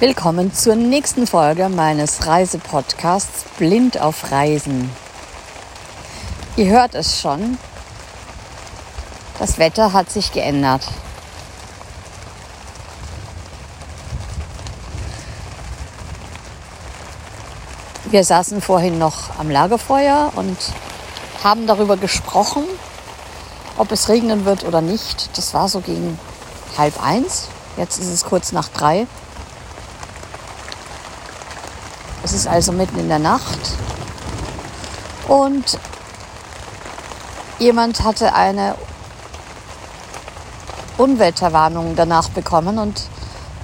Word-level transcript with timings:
Willkommen 0.00 0.54
zur 0.54 0.76
nächsten 0.76 1.26
Folge 1.26 1.68
meines 1.68 2.24
Reisepodcasts 2.24 3.46
Blind 3.58 4.00
auf 4.00 4.30
Reisen. 4.30 4.88
Ihr 6.54 6.66
hört 6.66 6.94
es 6.94 7.20
schon, 7.20 7.58
das 9.40 9.58
Wetter 9.58 9.92
hat 9.92 10.08
sich 10.08 10.30
geändert. 10.30 10.82
Wir 18.04 18.22
saßen 18.22 18.60
vorhin 18.60 19.00
noch 19.00 19.36
am 19.36 19.50
Lagerfeuer 19.50 20.30
und 20.36 20.58
haben 21.42 21.66
darüber 21.66 21.96
gesprochen, 21.96 22.62
ob 23.76 23.90
es 23.90 24.08
regnen 24.08 24.44
wird 24.44 24.62
oder 24.62 24.80
nicht. 24.80 25.36
Das 25.36 25.54
war 25.54 25.68
so 25.68 25.80
gegen 25.80 26.20
halb 26.76 27.02
eins. 27.02 27.48
Jetzt 27.76 27.98
ist 27.98 28.12
es 28.12 28.24
kurz 28.24 28.52
nach 28.52 28.68
drei. 28.68 29.08
Es 32.28 32.34
ist 32.34 32.46
also 32.46 32.72
mitten 32.72 32.98
in 32.98 33.08
der 33.08 33.18
Nacht. 33.18 33.58
Und 35.28 35.78
jemand 37.58 38.04
hatte 38.04 38.34
eine 38.34 38.74
Unwetterwarnung 40.98 41.96
danach 41.96 42.28
bekommen 42.28 42.76
und 42.76 43.00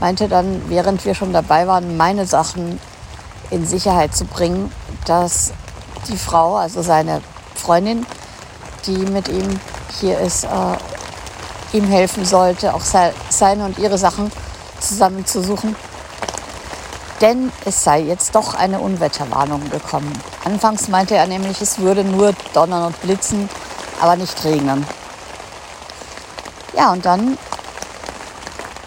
meinte 0.00 0.28
dann, 0.28 0.62
während 0.70 1.04
wir 1.04 1.14
schon 1.14 1.34
dabei 1.34 1.66
waren, 1.66 1.98
meine 1.98 2.24
Sachen 2.24 2.80
in 3.50 3.66
Sicherheit 3.66 4.16
zu 4.16 4.24
bringen, 4.24 4.73
dass 5.04 5.52
die 6.09 6.16
Frau, 6.16 6.56
also 6.56 6.80
seine 6.80 7.20
Freundin, 7.54 8.07
die 8.87 8.96
mit 8.96 9.29
ihm 9.29 9.60
hier 10.01 10.18
ist, 10.20 10.45
äh, 10.45 11.76
ihm 11.76 11.85
helfen 11.85 12.24
sollte, 12.24 12.73
auch 12.73 12.80
seine 13.29 13.66
und 13.66 13.79
ihre 13.79 13.98
Sachen 13.98 14.32
zusammenzusuchen 14.80 15.76
denn 17.20 17.52
es 17.65 17.84
sei 17.84 18.01
jetzt 18.01 18.34
doch 18.34 18.54
eine 18.54 18.80
Unwetterwarnung 18.80 19.70
gekommen. 19.70 20.12
Anfangs 20.45 20.88
meinte 20.88 21.16
er 21.16 21.26
nämlich, 21.26 21.60
es 21.60 21.79
würde 21.79 22.04
nur 22.04 22.32
donnern 22.52 22.87
und 22.87 23.01
blitzen, 23.02 23.48
aber 24.01 24.16
nicht 24.16 24.45
regnen. 24.45 24.87
Ja, 26.76 26.92
und 26.92 27.04
dann 27.04 27.38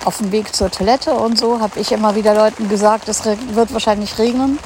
auf 0.06 0.18
dem 0.18 0.32
Weg 0.32 0.56
zur 0.56 0.70
Toilette 0.70 1.14
und 1.14 1.38
so 1.38 1.60
habe 1.60 1.80
ich 1.80 1.92
immer 1.92 2.16
wieder 2.16 2.34
Leuten 2.34 2.70
gesagt, 2.70 3.10
es 3.10 3.24
wird 3.26 3.74
wahrscheinlich 3.74 4.18
regnen. 4.18 4.60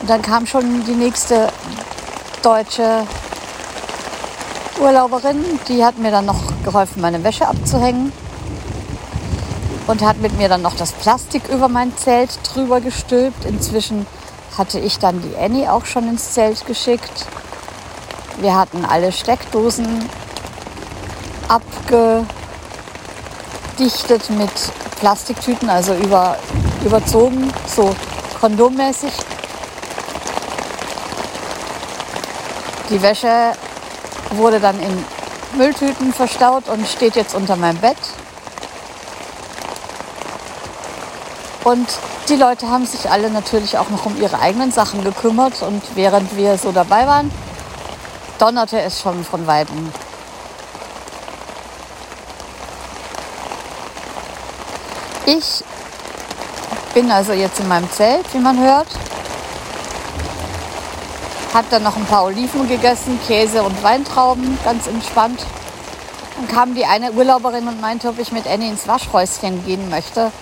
Und 0.00 0.10
dann 0.10 0.22
kam 0.22 0.46
schon 0.46 0.84
die 0.84 0.94
nächste 0.94 1.48
deutsche 2.42 3.04
Urlauberin, 4.80 5.44
die 5.68 5.84
hat 5.84 5.98
mir 5.98 6.12
dann 6.12 6.26
noch 6.26 6.40
geholfen, 6.64 7.02
meine 7.02 7.22
Wäsche 7.24 7.48
abzuhängen 7.48 8.12
und 9.88 10.02
hat 10.02 10.18
mit 10.18 10.36
mir 10.38 10.48
dann 10.48 10.62
noch 10.62 10.76
das 10.76 10.92
Plastik 10.92 11.48
über 11.48 11.66
mein 11.66 11.96
Zelt 11.96 12.38
drüber 12.44 12.80
gestülpt. 12.80 13.44
Inzwischen 13.44 14.06
hatte 14.56 14.78
ich 14.78 14.98
dann 14.98 15.20
die 15.22 15.36
Annie 15.36 15.72
auch 15.72 15.86
schon 15.86 16.08
ins 16.08 16.34
Zelt 16.34 16.64
geschickt. 16.66 17.26
Wir 18.40 18.54
hatten 18.54 18.84
alle 18.84 19.10
Steckdosen 19.10 20.08
abgedichtet 21.48 22.28
mit 24.30 24.50
Plastiktüten, 25.00 25.70
also 25.70 25.94
über, 25.94 26.36
überzogen, 26.84 27.52
so 27.66 27.96
kondommäßig. 28.40 29.12
Die 32.90 33.00
Wäsche 33.00 33.52
wurde 34.32 34.60
dann 34.60 34.78
in 34.80 35.04
Mülltüten 35.56 36.12
verstaut 36.12 36.68
und 36.68 36.86
steht 36.86 37.16
jetzt 37.16 37.34
unter 37.34 37.56
meinem 37.56 37.78
Bett. 37.78 37.96
Und 41.68 41.86
die 42.30 42.36
Leute 42.36 42.70
haben 42.70 42.86
sich 42.86 43.10
alle 43.10 43.28
natürlich 43.28 43.76
auch 43.76 43.90
noch 43.90 44.06
um 44.06 44.18
ihre 44.18 44.40
eigenen 44.40 44.72
Sachen 44.72 45.04
gekümmert. 45.04 45.60
Und 45.60 45.82
während 45.96 46.34
wir 46.34 46.56
so 46.56 46.72
dabei 46.72 47.06
waren, 47.06 47.30
donnerte 48.38 48.80
es 48.80 49.02
schon 49.02 49.22
von 49.22 49.46
Weitem. 49.46 49.92
Ich 55.26 55.62
bin 56.94 57.10
also 57.10 57.34
jetzt 57.34 57.60
in 57.60 57.68
meinem 57.68 57.90
Zelt, 57.92 58.32
wie 58.32 58.38
man 58.38 58.58
hört. 58.58 58.88
Hab 61.52 61.68
dann 61.68 61.82
noch 61.82 61.98
ein 61.98 62.06
paar 62.06 62.24
Oliven 62.24 62.66
gegessen, 62.66 63.20
Käse 63.26 63.62
und 63.62 63.82
Weintrauben, 63.82 64.58
ganz 64.64 64.86
entspannt. 64.86 65.44
Dann 66.34 66.48
kam 66.48 66.74
die 66.74 66.86
eine 66.86 67.12
Urlauberin 67.12 67.68
und 67.68 67.78
meinte, 67.82 68.08
ob 68.08 68.18
ich 68.18 68.32
mit 68.32 68.46
Annie 68.46 68.70
ins 68.70 68.88
Waschhäuschen 68.88 69.66
gehen 69.66 69.90
möchte 69.90 70.32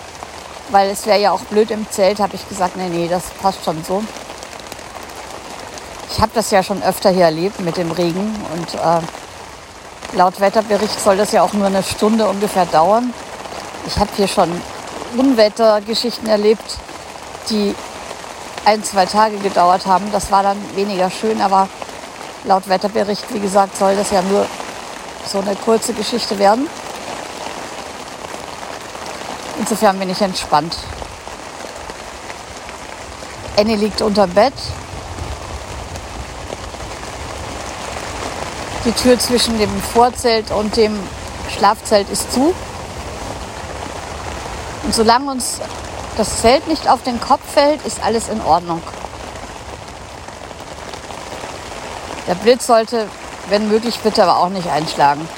weil 0.71 0.91
es 0.91 1.07
wäre 1.07 1.21
ja 1.21 1.33
auch 1.33 1.41
blöd 1.41 1.71
im 1.71 1.89
Zelt, 1.91 2.21
habe 2.21 2.35
ich 2.35 2.49
gesagt, 2.49 2.77
nee, 2.77 2.89
nee, 2.89 3.09
das 3.09 3.25
passt 3.43 3.65
schon 3.65 3.83
so. 3.85 4.03
Ich 6.11 6.21
habe 6.21 6.33
das 6.35 6.51
ja 6.51 6.63
schon 6.63 6.83
öfter 6.83 7.11
hier 7.11 7.25
erlebt 7.25 7.61
mit 7.61 7.77
dem 7.77 7.91
Regen 7.91 8.35
und 8.53 8.75
äh, 8.75 10.17
laut 10.17 10.41
Wetterbericht 10.41 10.99
soll 11.01 11.17
das 11.17 11.33
ja 11.33 11.43
auch 11.43 11.53
nur 11.53 11.67
eine 11.67 11.83
Stunde 11.83 12.27
ungefähr 12.27 12.67
dauern. 12.67 13.13
Ich 13.87 13.99
habe 13.99 14.11
hier 14.17 14.29
schon 14.29 14.51
Unwettergeschichten 15.17 16.29
erlebt, 16.29 16.79
die 17.51 17.75
ein, 18.65 18.83
zwei 18.83 19.07
Tage 19.07 19.37
gedauert 19.39 19.87
haben. 19.87 20.11
Das 20.11 20.31
war 20.31 20.43
dann 20.43 20.59
weniger 20.75 21.11
schön, 21.11 21.41
aber 21.41 21.69
laut 22.45 22.69
Wetterbericht, 22.69 23.33
wie 23.33 23.41
gesagt, 23.41 23.77
soll 23.77 23.97
das 23.97 24.11
ja 24.11 24.23
nur 24.23 24.47
so 25.27 25.41
eine 25.41 25.55
kurze 25.55 25.93
Geschichte 25.93 26.39
werden. 26.39 26.69
Insofern 29.59 29.99
bin 29.99 30.11
ich 30.11 30.21
entspannt. 30.21 30.77
Annie 33.57 33.77
liegt 33.77 34.03
unter 34.03 34.27
Bett. 34.27 34.53
Die 38.85 38.93
Tür 38.93 39.19
zwischen 39.19 39.59
dem 39.59 39.83
Vorzelt 39.83 40.51
und 40.51 40.77
dem 40.77 40.99
Schlafzelt 41.57 42.09
ist 42.11 42.33
zu. 42.33 42.55
Und 44.83 44.95
solange 44.95 45.31
uns 45.31 45.61
das 46.17 46.41
Zelt 46.41 46.69
nicht 46.69 46.89
auf 46.89 47.03
den 47.03 47.21
Kopf 47.21 47.43
fällt, 47.53 47.85
ist 47.85 48.03
alles 48.05 48.29
in 48.29 48.41
Ordnung. 48.43 48.81
Der 52.27 52.35
Blitz 52.35 52.67
sollte, 52.67 53.09
wenn 53.49 53.69
möglich, 53.69 53.99
bitte 54.01 54.23
aber 54.23 54.39
auch 54.39 54.49
nicht 54.49 54.69
einschlagen. 54.69 55.29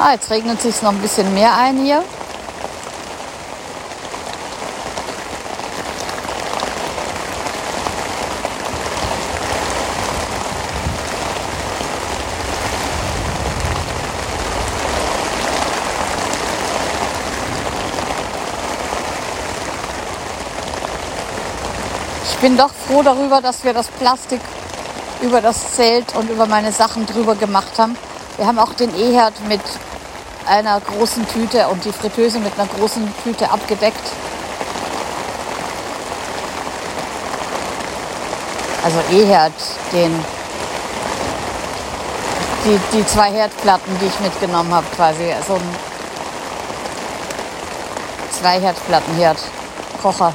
Ah, 0.00 0.12
jetzt 0.12 0.30
regnet 0.30 0.58
es 0.58 0.62
sich 0.62 0.82
noch 0.82 0.92
ein 0.92 1.00
bisschen 1.00 1.34
mehr 1.34 1.56
ein 1.56 1.76
hier. 1.78 2.04
Ich 22.22 22.38
bin 22.40 22.56
doch 22.56 22.70
froh 22.86 23.02
darüber, 23.02 23.40
dass 23.40 23.64
wir 23.64 23.74
das 23.74 23.88
Plastik 23.88 24.40
über 25.22 25.40
das 25.40 25.72
Zelt 25.72 26.14
und 26.14 26.30
über 26.30 26.46
meine 26.46 26.70
Sachen 26.70 27.04
drüber 27.04 27.34
gemacht 27.34 27.76
haben. 27.80 27.96
Wir 28.36 28.46
haben 28.46 28.60
auch 28.60 28.74
den 28.74 28.94
E-Herd 28.94 29.34
mit 29.48 29.60
einer 30.48 30.80
großen 30.80 31.26
Tüte 31.28 31.68
und 31.68 31.84
die 31.84 31.92
Fritteuse 31.92 32.38
mit 32.40 32.58
einer 32.58 32.68
großen 32.68 33.12
Tüte 33.22 33.50
abgedeckt. 33.50 34.02
Also 38.84 38.98
E-Herd, 39.12 39.52
den 39.92 40.24
die, 42.64 42.80
die 42.92 43.06
zwei 43.06 43.30
Herdplatten, 43.30 43.98
die 44.00 44.06
ich 44.06 44.20
mitgenommen 44.20 44.72
habe, 44.74 44.86
quasi. 44.94 45.32
Also 45.32 45.54
ein 45.54 45.76
zwei 48.30 48.60
Herdplattenherd, 48.60 49.38
Kocher. 50.02 50.32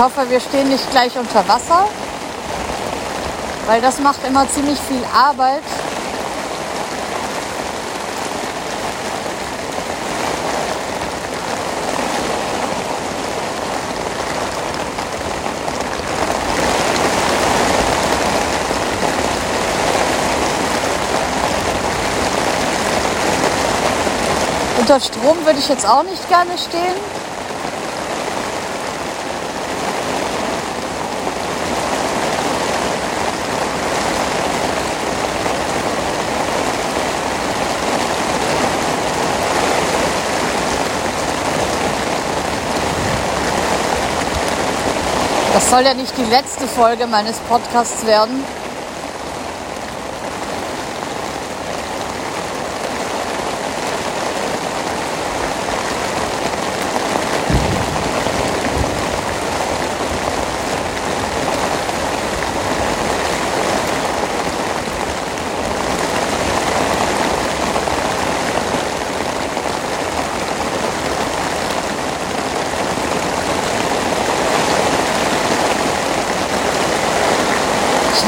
Hoffe, 0.00 0.30
wir 0.30 0.40
stehen 0.40 0.68
nicht 0.68 0.90
gleich 0.90 1.16
unter 1.18 1.46
Wasser, 1.46 1.86
weil 3.66 3.82
das 3.82 4.00
macht 4.00 4.26
immer 4.26 4.48
ziemlich 4.48 4.78
viel 4.78 5.04
Arbeit. 5.14 5.62
Unter 24.78 24.98
Strom 24.98 25.44
würde 25.44 25.58
ich 25.58 25.68
jetzt 25.68 25.86
auch 25.86 26.02
nicht 26.04 26.26
gerne 26.28 26.56
stehen. 26.56 27.29
Das 45.52 45.68
soll 45.68 45.82
ja 45.82 45.94
nicht 45.94 46.16
die 46.16 46.30
letzte 46.30 46.66
Folge 46.68 47.06
meines 47.06 47.38
Podcasts 47.40 48.06
werden. 48.06 48.44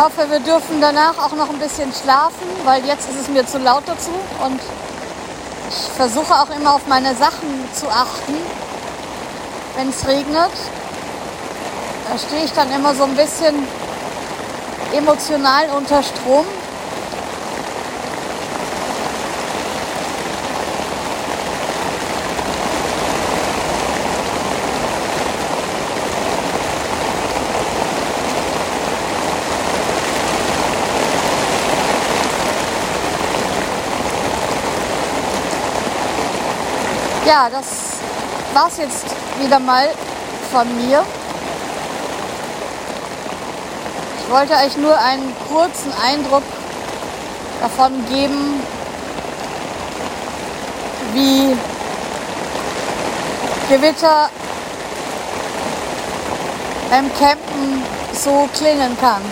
Hoffe, 0.03 0.29
wir 0.31 0.41
dürfen 0.41 0.81
danach 0.81 1.17
auch 1.19 1.33
noch 1.37 1.49
ein 1.49 1.59
bisschen 1.59 1.93
schlafen, 1.93 2.47
weil 2.65 2.85
jetzt 2.85 3.09
ist 3.09 3.21
es 3.21 3.29
mir 3.29 3.47
zu 3.47 3.59
laut 3.59 3.85
dazu 3.87 4.11
und 4.45 4.61
ich 5.69 5.97
versuche 5.97 6.35
auch 6.35 6.51
immer 6.51 6.75
auf 6.75 6.87
meine 6.89 7.15
Sachen 7.15 7.69
zu 7.73 7.87
achten, 7.89 8.35
wenn 9.77 9.89
es 9.91 10.07
regnet. 10.07 10.51
Da 12.11 12.19
stehe 12.19 12.45
ich 12.45 12.53
dann 12.53 12.73
immer 12.73 12.95
so 12.95 13.05
ein 13.05 13.15
bisschen 13.15 13.55
emotional 14.93 15.71
unter 15.77 16.03
Strom. 16.03 16.47
Ja, 37.25 37.49
das 37.49 38.01
war's 38.53 38.79
jetzt 38.79 39.07
wieder 39.41 39.61
mal 39.61 39.89
von 40.51 40.67
mir. 40.77 41.05
Ich 44.19 44.31
wollte 44.31 44.55
euch 44.55 44.77
nur 44.77 44.99
einen 44.99 45.33
kurzen 45.49 45.93
Eindruck 46.05 46.43
davon 47.61 48.05
geben, 48.09 48.61
wie 51.13 51.57
Gewitter 53.69 54.29
beim 56.91 57.09
Campen 57.15 57.85
so 58.13 58.49
klingen 58.53 58.99
kann. 59.01 59.23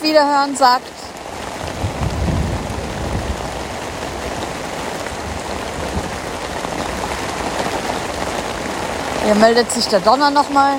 Wiederhören 0.00 0.56
sagt 0.56 0.86
Hier 9.24 9.34
meldet 9.34 9.70
sich 9.70 9.86
der 9.88 10.00
Donner 10.00 10.30
nochmal. 10.30 10.76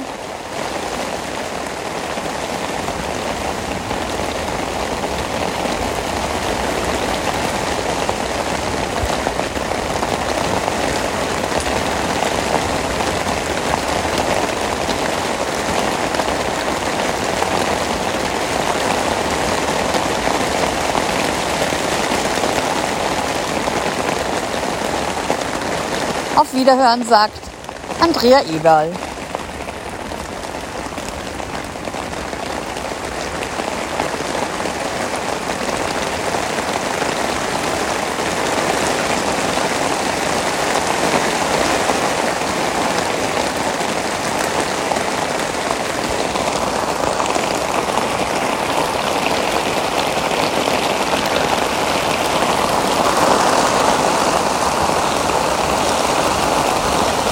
Auf 26.40 26.54
Wiederhören 26.54 27.06
sagt 27.06 27.42
Andrea 28.00 28.40
Eberl. 28.44 28.94